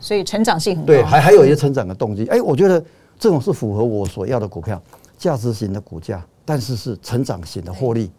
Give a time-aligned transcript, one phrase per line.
[0.00, 0.86] 所以成长性很高。
[0.86, 2.26] 对，还还有一些成长的动机。
[2.26, 2.82] 哎，我觉得
[3.18, 4.82] 这种是符合我所要的股票，
[5.16, 8.10] 价值型的股价，但是是成长型的获利。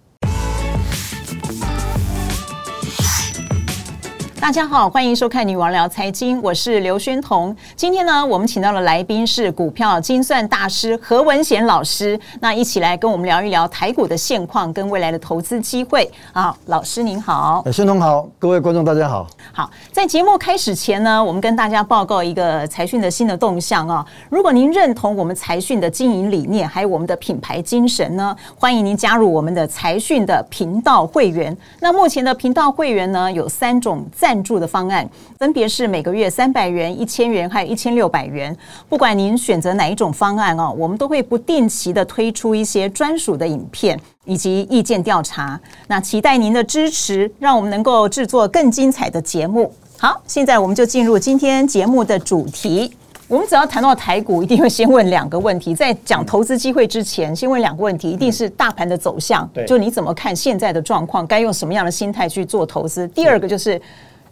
[4.42, 7.56] 大家好，欢迎收看《女王聊财经》，我是刘宣彤。
[7.76, 16.54] 今天呢，我们请到的来宾是股票精算大师何文贤老师，那一起来跟我们聊一聊台股的现况跟未来的投资机会啊。
[16.66, 19.28] 老师您好，宣彤好，各位观众大家好。
[19.54, 24.04] 好，在节目开始前呢，我们跟大家报告一个财讯的新的动向啊。
[24.28, 31.56] 如果您认同我们财讯的经营理念，还有我们的品牌精神呢，欢迎您加入我们的财讯的频道会员。
[31.80, 34.31] 那目前的频道会员呢，有三种赞。
[34.32, 35.06] 赞助的方案
[35.38, 38.56] 分别是每个月三百元、一千元，还有一千六百元。
[38.88, 45.60] 不管您选择哪一种方案哦，我们都会不定期的推出一些专属的影片以及意见调查。
[45.88, 49.74] 那期待您的支持，让我们能够制作更精彩的节目。
[49.98, 52.90] 好，现在我们就进入今天节目的主题。
[53.28, 55.76] 我们只要谈到台股，一定会先问两个问题。
[55.76, 63.06] 在讲投资机会之前，先问两个问题，一定是大盘的走向，就你怎么看现在的状况，该用什么样的心态去做投资。
[63.10, 63.82] 第二个就是。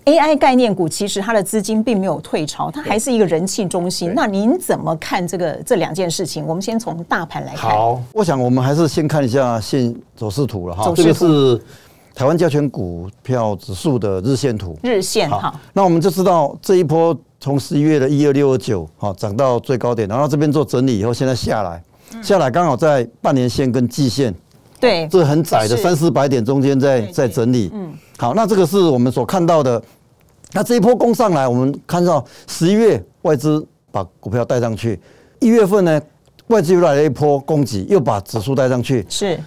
[0.05, 4.11] AI 概念股其实它的资金并没有退潮，它还是一个人气中心。
[4.15, 6.45] 那您怎么看这个这两件事情？
[6.45, 7.69] 我们先从大盘来看。
[7.69, 10.91] 好，我想我们还是先看一下线走势图了哈。
[10.95, 11.61] 这个是
[12.15, 14.77] 台湾加权股票指数的日线图。
[14.81, 21.81] 日线哈，那我们就知道这一波从十一月的一二六二九哈涨到最高点，然后这边做整理以后，现在下来，
[22.21, 24.33] 下来刚好在半年线跟季线，
[24.79, 27.69] 对，这很窄的三四百点中间在在整理。
[27.73, 29.81] 嗯，好，那这个是我们所看到的。
[30.51, 34.99] 那这一波攻上来，我们看到十一月外资把股票带上去，
[35.39, 36.01] 一月份呢，
[36.47, 39.05] 外资又来了一波攻击，又把指数带上去。
[39.07, 39.39] 是，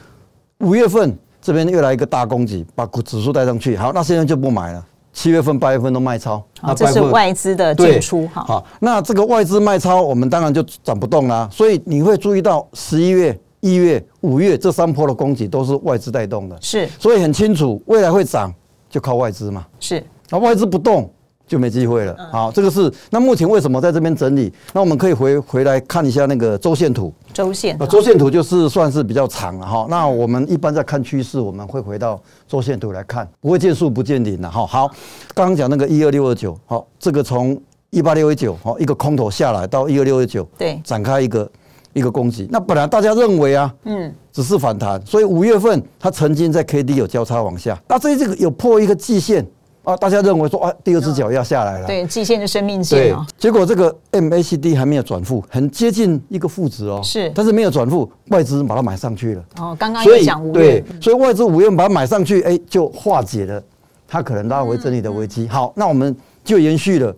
[0.61, 3.77] 五月份这边又来一个大攻击，把股指数带上去。
[3.77, 4.83] 好，那现在就不买了。
[5.12, 8.27] 七月份、八月份都卖超，那这是外资的进出。
[8.28, 11.47] 好，那这个外资卖超，我们当然就涨不动啦。
[11.53, 16.56] 所以你会注意到十一月、一月、五月这三波的供给都是外资带动的。
[16.62, 18.50] 是，所以很清楚，未来会涨
[18.92, 19.66] 就靠外资嘛。
[19.80, 20.04] 是。
[20.28, 21.10] 那外资不动
[21.47, 22.16] 就没机会了。
[22.30, 24.53] 好，这个是那目前为什么在这边整理？
[24.72, 27.12] 那我们可以回回来看一下那个周线图。
[27.32, 29.86] 周线啊，周线图就是算是比较长了哈。
[29.88, 34.66] 那我们一般在看趋势，我们会回到周线图来看，不会见树不见林了哈。
[34.66, 34.91] 好，
[35.34, 37.58] 刚刚讲那个一二六二九，好，这个从
[37.91, 41.50] 一八六一九，好，一个空头下来到一二六一九，对，展开一个
[41.92, 42.48] 一个攻击。
[42.50, 49.47] 那本来大家认为啊，嗯，只是反弹，所以五月份它曾经在 K D 有交叉往下，那这这个有破一个季线。
[49.84, 53.26] 啊，大家认为说啊，第二只脚要下来了，对，季线的生命线哦。
[53.36, 57.00] 结果这个 MACD 还没有转负，很接近一个负值哦。
[57.02, 59.44] 是，但是没有转负，外资把它买上去了。
[59.56, 63.60] 哦，刚刚也讲五月，对，所以外资五月份把它买上去，哎，就化解了
[64.06, 65.48] 它可能拉回整理的危机。
[65.48, 67.12] 好，那我们就延续了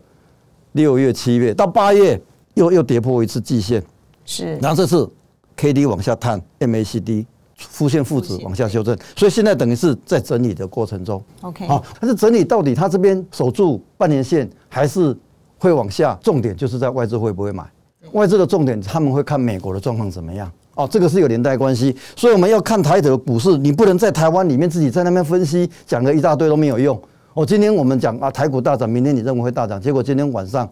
[0.73, 2.19] 六月、七月到八月，
[2.55, 3.83] 又又跌破一次季线，
[4.25, 5.11] 是，然后这次
[5.57, 7.27] KD 往下探，MACD。
[7.57, 11.23] 负线负值往下修正，所以现在等于是在整理的过程中。
[11.41, 15.17] OK，好，但是整理到底它这边守住半年线还是
[15.57, 16.19] 会往下？
[16.21, 17.65] 重点就是在外资会不会买？
[18.11, 20.51] 外资的重点他们会看美国的状况怎么样？
[20.75, 21.97] 哦，这个是有连带关系。
[22.17, 27.01] 所以我们要看台的股市，你不能在台湾里面自己在那边分析，讲了一大堆都没有用。
[27.35, 30.69] 哦，今天我们讲啊台股大涨，明天你认为会大涨，结果今天晚上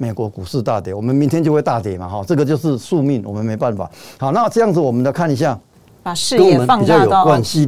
[0.00, 2.08] 美国股市大跌，我们明天就会大跌嘛？
[2.08, 3.90] 哈，这个就是宿命，我们没办法。
[4.18, 5.58] 好，那这样子我们来看一下。
[6.02, 7.26] 把视野放大到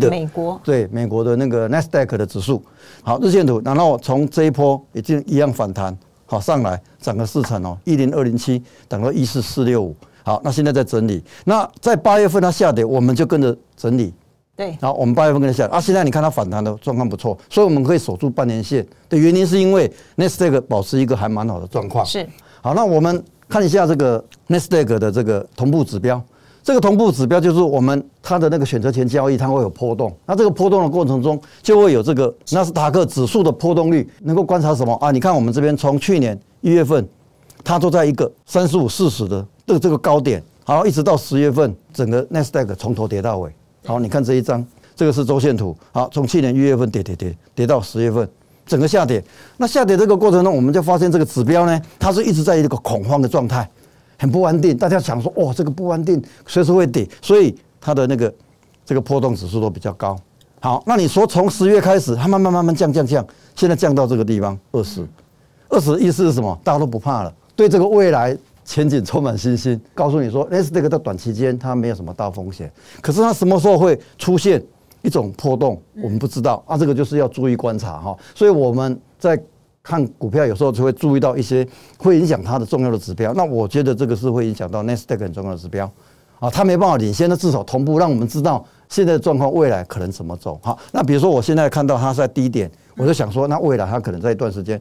[0.09, 2.63] 美国，对美国的那个 Nasdaq 的指数，
[3.03, 5.95] 好，日线图，然后从这一波已经一样反弹，
[6.25, 14.15] 好，上来涨了四成哦，一零二零七涨到一四四六五，好，那现在在整理，那在八月份它下跌，我们就跟着整理，
[14.55, 22.29] 对，然后我们八月份跟他下，啊，现在你看它反弹的状况不错，所以我们可以守住半年线的原因是因为 Nasdaq 保持一个还蛮好的状况，是，
[22.61, 26.23] 好，那我们看一下这个 Nasdaq 的这个同步指标。
[26.65, 30.17] 这个同步指标就是我们它的那个选择权交易，它会有波动。
[30.25, 35.11] 那这个波动的过程中，就会有这个纳斯达克指数的波动率，能够观察什么啊？
[35.11, 37.05] 你看我们这边从去年一月份，
[37.65, 43.51] 它都在一个三十五、四十的这个这个高点，好，一直到十月份，整个 n e s t a q 从头跌到尾。
[43.85, 44.65] 好，你看这一张，
[44.95, 45.77] 这个是周线图。
[45.91, 48.29] 好，从去年一月份跌跌跌跌到十月份，
[48.65, 49.23] 整个下跌。
[49.57, 53.69] 那下跌这个过程中，我们就发现这个指标呢，它是一直在一个恐慌的状态。
[54.19, 58.33] 很不安定，大家想说，哦，这个不安定，随时会跌，所以它的那个
[58.87, 60.17] 这个波动指数都比较高。
[60.61, 63.27] 好，那你说从十月开始，它慢慢慢慢降降降，
[63.57, 65.05] 现在降到这个地方二十，
[65.69, 66.57] 二十意思是什么？
[66.63, 69.81] 大家都不怕了，对这个未来前景充满信心。
[69.95, 74.63] 告诉你说，那是这个在短期间它没有什么大风险，可是它什么时候会出现
[75.03, 78.17] 一种波动，我们不知道啊，这个就是要注意观察哈。
[78.35, 79.41] 所以我们在
[79.83, 81.67] 看股票有时候就会注意到一些
[81.99, 83.35] 会影响它的重要的指标。
[83.35, 85.91] 那我觉得这个是会影响到 Nasdaq 很重要的指标
[86.39, 90.59] 啊，它没办法领先，那至少同步让我们知道现在的状况，未来可能怎么走。
[90.63, 94.81] 好，那比如说我现在看到它在低点，我就想说，那未来它可能在一段时间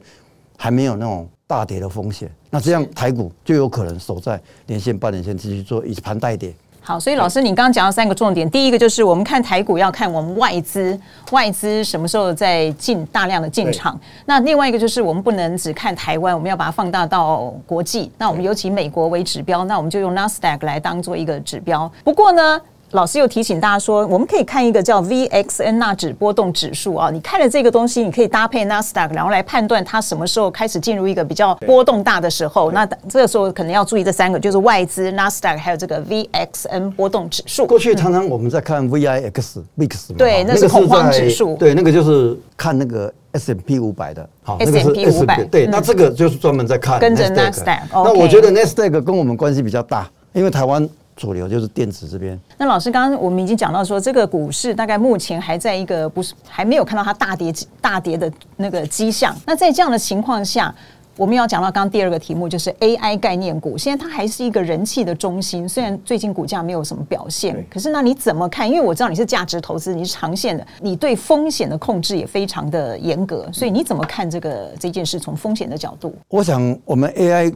[0.56, 6.50] 还没有那种大跌的风险，那这样台股就有可能守在年线、半年线继续做以盘带跌。
[6.80, 10.98] 好，所以老师，你刚刚讲到三个重点，第一个就是我们看台股要看我们外资，
[11.30, 14.00] 外资什么时候在进大量的进场。
[14.24, 18.10] 那另外一个就是我们不能只看台湾，我们要把它放大到国际。
[18.16, 21.88] 那我们尤其美国为指标，那我们就用 Nasdaq 来当做一个指标。
[22.02, 22.60] 不过呢，
[22.92, 27.10] 老师又提醒大家说，我们可以看一个叫 VXN 纳指波动指数啊。
[27.10, 32.70] 你看了这个东西，你可以搭配 Nasdaq，然后来判断它什么时候开始进入一个比较波动大的时候。
[32.70, 37.66] 那这个时候可能要注意这三个，就是外资、Nasdaq 还有这个 VXN 波动指数。
[37.66, 39.32] 过去常常我们在看 VIX、
[39.78, 41.56] VIX，对，那是恐慌指数。
[41.56, 44.28] 对，那个就是看那个 S M P 五百的。
[44.42, 45.42] 好，S M P 五百。
[45.44, 47.80] 对，那这个就是专门在看跟着 Nasdaq。
[47.90, 50.86] 那我觉得 Nasdaq 跟我们关系比较大，因为台湾。
[51.22, 52.36] 主流就是电子这边。
[52.58, 59.32] 那老师，刚刚我们已经讲到说，这个股市大概目前还在一个不是还没有看到它大跌大跌的那个迹象。
[59.46, 60.74] 那在这样的情况下，
[61.16, 63.78] 我们要讲到刚刚第二个题目，就是 AI 概念股。
[63.78, 68.68] 现在它还是一个人气的中心，虽然最近股价没有什么表现，可是那你怎么看？
[68.68, 75.20] 因为我知道你是价值投资，你是长线的，你对风险的控制也非常的严格，所以你怎么看这个这件事？
[75.20, 77.54] 从风险的角度，我想我们 AI。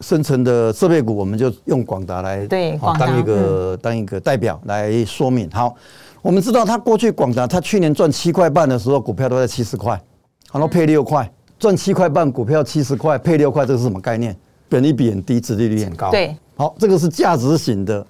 [0.00, 5.48] 生成的设备股，我们就用广达来对当一个当一个代表来说明。
[5.50, 5.74] 好，
[6.20, 9.98] 我们知道它过去广达，它去年赚七块半的时候，股票都在七十块，
[10.52, 14.36] 然后配六块，赚七块半，股票七十块，配六块，这是什么概念？
[14.68, 16.10] 本利比很低，殖利率很高。
[16.10, 18.06] 对，好，这个是价值型的，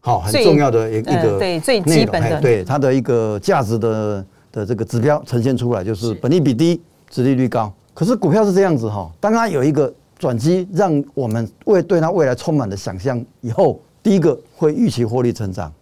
[0.00, 7.70] 好，很重要的一个一个对最基本的对它的一个价值的的这个指标呈现出来，就是本利比低，殖利率高。
[7.92, 9.92] 可是股票是这样子哈，当它有一个。
[10.18, 13.24] 转机让我们为对它未来充满了想象。
[13.40, 15.72] 以后第一个会预期获利成长，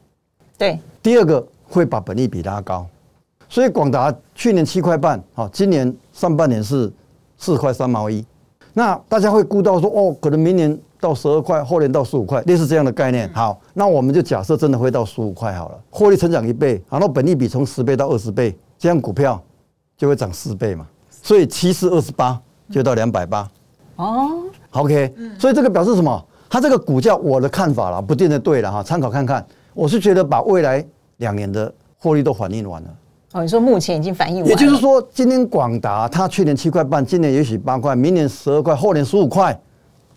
[0.58, 2.86] 对；第二个会把本利比拉高。
[3.48, 6.92] 所以广达去年七块半，好，今年上半年是
[7.38, 8.24] 四块三毛一。
[8.72, 13.32] 那大家会估到说，哦，可能明年到十二块，后年到十五块，类似这样的概念。
[13.32, 19.40] 好，那我们就假设真的会到十五块好了，获利成长一倍，然后本利比从十倍到二十倍，这样股票
[19.96, 20.86] 就会涨四倍嘛。
[21.08, 22.40] 所以七四二十八
[22.70, 23.48] 就到两百八。
[23.96, 26.24] 哦，OK，所以这个表示什么？
[26.48, 29.44] 它这个股价，我的看法啦，不见得对了哈，参考看看。
[29.74, 30.82] 我是觉得把未来
[31.16, 32.88] 两年的获利都反映完了。
[33.32, 34.48] 哦，你说目前已经反映完了。
[34.48, 39.58] 也就是说，今天广达它去年七块半，今年也许八块，明年十二块，后年十五块，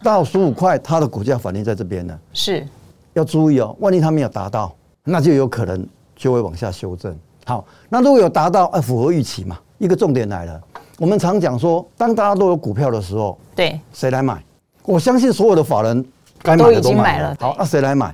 [0.04, 2.18] 到十五块，它的股价反映在这边呢。
[2.32, 2.66] 是，
[3.14, 4.74] 要注意哦，万一它没有达到，
[5.04, 5.86] 那就有可能
[6.16, 7.14] 就会往下修正。
[7.46, 9.58] 好，那如果有达到，啊，符合预期嘛？
[9.80, 10.62] 一个重点来了。
[11.00, 14.38] 我们常讲说，当大家都有股票的时候，对，谁来买？
[14.84, 16.06] 我相信所有的法人
[16.44, 17.34] 该买的都买了。
[17.40, 18.14] 好，那谁来买？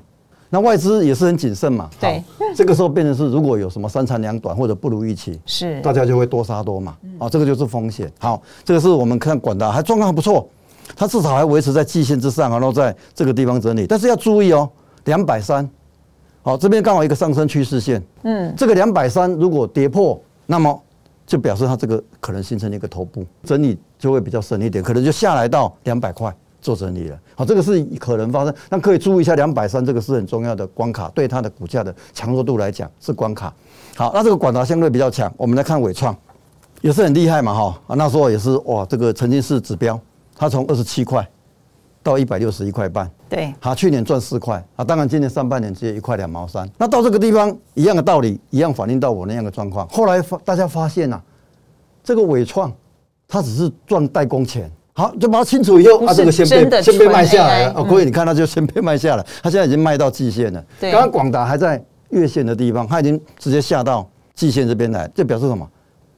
[0.52, 1.90] 那外资也是很谨慎嘛。
[2.00, 2.24] 对，
[2.56, 6.96] 这个时候变成是，如果有什么三长两短或者不如预期，是大家就会多杀多嘛。
[7.18, 8.12] 啊，这个就是风险。
[8.20, 10.48] 好，这个是我们看管达还状况还不错，
[10.96, 13.88] 它至少还维持在季线之上，然后在这个地方整理。
[13.88, 14.70] 但是要注意哦，
[15.06, 15.68] 两百三，
[16.44, 18.00] 好，这边刚好一个上升趋势线。
[18.22, 20.80] 嗯，这个两百三如果跌破，那么。
[21.26, 27.20] 就表示它这个可能形成一个头部整理，就会比较深一点，可能就下来到两百块做整理了。
[27.36, 33.54] 好，这个是可能发生，那可以注意一下两百三，这个是很重要的关卡，对它的股价的强弱度来讲是关卡。
[33.96, 36.16] 好，那这个管达相对比较强，我们来看纬创，
[36.82, 40.00] 也是很厉害嘛，哈，那时候也是哇，这个曾经是指标，
[40.36, 41.28] 它从二十七块
[42.06, 46.70] 到一百六十一块半，对，好，去年赚四块啊，当然今年上半年只有一块两毛三。
[46.78, 49.88] 那到这个地方一样的道理，一样反映到我那样的状况。
[49.88, 51.24] 后来发大家发现呐、啊，
[52.04, 52.72] 这个伟创
[53.28, 57.74] 它只是赚代工钱，好，就把它清楚以后，啊，这个先被先被卖下来了。
[57.76, 60.64] 哦，各位你看它就先被卖下来，它现在已经卖到季线了。
[60.80, 65.68] 对，刚刚广达还在月线的地方，它已经直接下到季线这边来，这表示什么？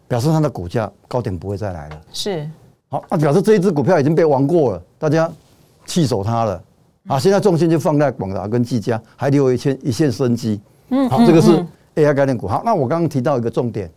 [0.09, 2.01] 表示它的股价高点不会再来了。
[2.11, 2.45] 是，
[2.89, 5.31] 好，那表示这一支股票已经被玩过了，大家。
[5.87, 6.61] 弃守它了
[7.07, 7.17] 啊！
[7.17, 10.59] 现在重心就放在广达跟技嘉，还留一线一线生机。
[10.89, 11.65] 嗯，好，这个是
[11.95, 12.47] AI 概念股。
[12.47, 13.89] 好，那我刚刚提到一个重点，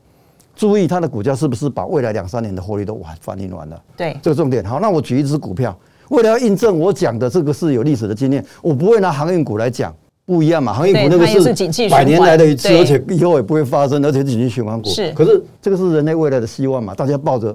[0.56, 3.82] 注意它的股价是不是把未来两三年的获利都完反映完了？
[3.96, 4.64] 对，这个重点。
[4.64, 5.76] 好，那我举一只股票，
[6.08, 9.94] 为了要印证我讲的这个是有历史的经验，我不会拿航运股来讲，
[10.24, 10.72] 不一样嘛。
[10.72, 14.88] 航运股那个是百年来的一次，而且以后也不会发生，而且是景气循环股。
[14.88, 16.94] 是，可是这个是人类未来的希望嘛？
[16.94, 17.54] 大家抱着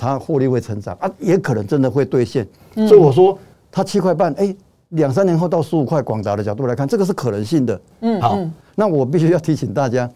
[0.00, 2.46] 它获利会成长啊，也可能真的会兑现。
[2.74, 3.38] 所以我说。
[3.72, 4.52] 它七块半，哎，
[4.88, 7.80] 两三年后到十五块，广达的角度来看，这个是可能性的。
[8.00, 8.36] 嗯，好，
[8.74, 10.10] 那我必须要提醒大家，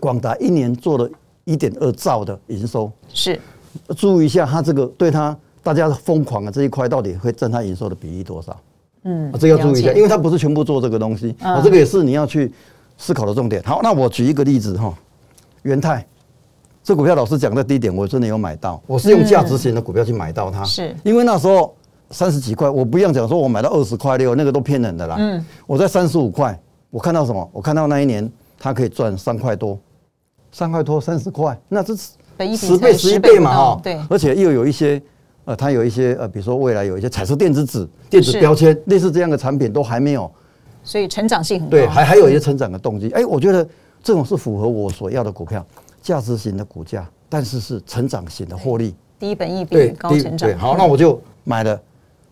[0.00, 1.08] 广达一年做了
[1.44, 3.40] 一点二兆的营收，是
[3.96, 8.54] 注意一下，它这个对它大家疯狂的这一块到底会占它营收的比例多少？
[9.04, 12.52] 嗯，这个要注意一下，因为它不是全部做这个东西，啊，这个也是你要去
[12.98, 13.62] 思考的重点。
[13.62, 14.92] 好，那我举一个例子哈，
[15.62, 16.06] 元太，
[16.84, 20.94] 这股票老师讲的低点，我真的有买到，我是用价值型的股票去买到它，是。
[21.02, 21.74] 因为那时候
[22.10, 25.16] 三十几块，我不一样讲说我买到二十块六，那个都骗人的啦。
[25.18, 26.60] 嗯，我在三十五块，
[26.90, 27.50] 我看到什么？
[27.54, 29.78] 我看到那一年它可以赚三块多。
[30.52, 32.12] 三块多三十块，那这是
[32.56, 35.02] 十倍十一倍嘛哈，对，而且又有一些
[35.46, 40.30] 呃，它有一些呃，比如说未来有一些彩色电子纸、电子标签，类似这样的产品都还没有，
[40.84, 43.10] 所以成长性很高，对，还还有一些成长的动机。
[43.10, 43.66] 哎，我觉得
[44.00, 45.66] 这种是符合我所要的股票，
[46.04, 50.48] 价值型的股价，但是是成长型的获利，低本益比高成长。
[50.48, 51.80] 对，好，那我就买了，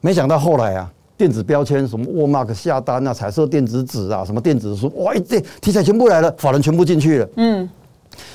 [0.02, 7.68] 没想到后来啊，电子标签什么沃玛克下单啊，彩色电子纸啊，什么电子书，哇，一这题材全部来了，法人全部进去了，嗯。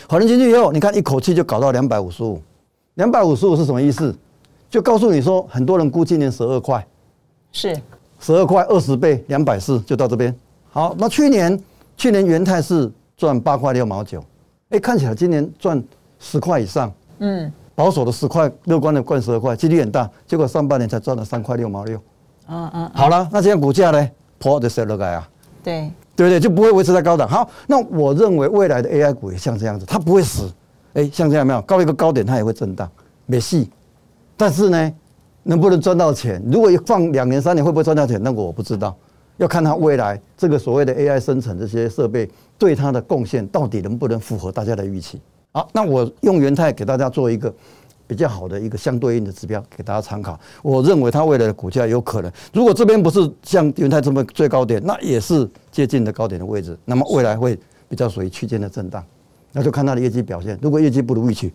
[0.10, 2.42] 法人进去以后，你看一口气就搞到两百五十五，
[2.96, 4.14] 两百五十五是什么意思？
[4.72, 6.84] 就告诉你说，很多人估今年十二块，
[7.52, 7.80] 是
[8.20, 10.36] 十二块二十倍两百四就到这边。
[10.72, 11.62] 好，那去年
[11.96, 14.24] 去年元泰是赚八块六毛九，
[14.70, 15.82] 哎，看起来今年赚
[16.20, 20.10] 十块以上，嗯，保守的十块，乐观的赚十二块，几率很大。
[20.26, 21.98] 结果上半年才赚了三块六毛六，
[22.50, 22.92] 嗯嗯。
[22.94, 24.10] 好了，那这样股价呢？
[24.40, 25.30] 破的时候改啊？
[25.64, 25.92] 对。
[26.16, 26.40] 对不对？
[26.40, 27.30] 就不会维持在高档。
[27.30, 30.52] 好，那我认为未来的 AI 股也像这样子，它不会死。
[30.96, 32.90] 哎，像这样没有高一个高点，它也会震荡，
[33.28, 33.70] 没戏。
[34.36, 34.94] 但是呢，
[35.44, 36.42] 能不能赚到钱？
[36.52, 38.20] 如果放两年三年，会不会赚到钱？
[38.22, 38.98] 那个我不知道，
[39.38, 45.20] 要看它未来这个所谓的 AI 生成这些设备对它的贡献到底能不能符合大家的预期。
[45.52, 47.54] 好，那我用元太给大家做一个。
[48.10, 59.04] 比较好的一个相对应的指标给大家参考，我认为它未来的股价有可能，如果这边不是像元太这么最高点，那也是接近的高点的位置，那么未来会比较属于区间的震荡，
[59.52, 61.52] 那就看它的业绩表现，如果业绩不如预期，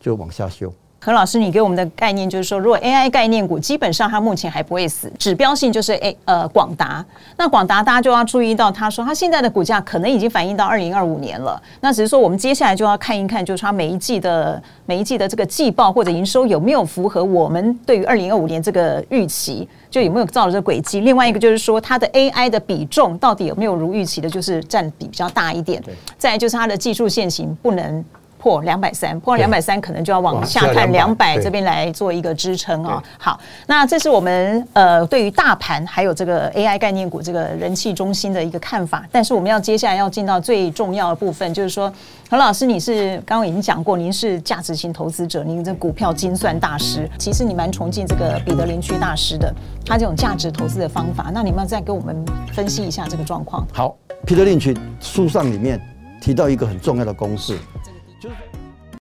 [0.00, 0.74] 就往下修。
[1.04, 7.04] 何老师，你给我们的概念就是说，如果 AI 概念股基本上它目前还不会死，指标性就是 A 呃广达。
[7.36, 11.60] 那广达大家就要注意到，他说他现在的股价可能已经反映到二零二五年了。
[11.80, 21.00] 那只是说我们接下来就要看一看，就是它每一季的每一季的这个季报或者营收有没有符合我们对于二零二五年这个预期，就有没有照了这个轨迹。
[21.00, 25.82] 另外一个就是说它的 AI 的比重到底有没有如预期的，就是占比比较大一点。
[26.16, 28.04] 再来就是它的技术线型不能。
[28.42, 33.00] 破两百三，破两百三可能就要往下看两百这边来做一个支撑啊。
[33.16, 39.06] 好，那这是我们呃对于大盘还有这个 AI 概念股这个人气中心的一个看法。
[39.12, 41.92] 但是我们要接下来要进到最重要的部分，就是说
[42.28, 49.54] 何老师，你是刚刚已经讲过，您是价值型投资者，您这股票精算大师，其实你蛮崇敬这个彼得林区大师的，
[49.86, 51.30] 他这种价值投资的方法。
[51.32, 53.64] 那你们再给我们分析一下这个状况。
[53.72, 53.94] 好，
[54.26, 55.80] 彼得林区书上里面
[56.20, 57.56] 提到一个很重要的公式。